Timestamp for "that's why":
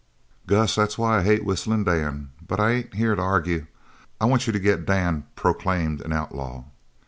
0.73-1.19